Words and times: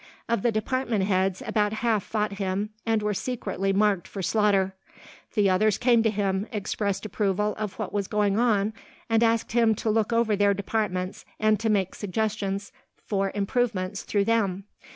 Of 0.27 0.41
the 0.41 0.51
department 0.51 1.03
heads, 1.03 1.43
about 1.45 1.73
half 1.73 2.03
fought 2.03 2.31
him 2.39 2.71
and 2.87 3.03
were 3.03 3.13
secretly 3.13 3.71
marked 3.71 4.07
for 4.07 4.23
slaughter; 4.23 4.73
the 5.35 5.47
others 5.47 5.77
came 5.77 6.01
to 6.01 6.09
him, 6.09 6.47
expressed 6.51 7.05
approval 7.05 7.53
of 7.59 7.77
what 7.77 7.93
was 7.93 8.07
going 8.07 8.39
on 8.39 8.73
and 9.11 9.21
asked 9.21 9.51
him 9.51 9.75
to 9.75 9.91
look 9.91 10.11
over 10.11 10.35
their 10.35 10.55
departments 10.55 11.23
and 11.39 11.59
to 11.59 11.69
make 11.69 11.93
suggestions 11.93 12.71
for 12.97 13.31
improvements 13.35 14.01
through 14.01 14.25
them. 14.25 14.63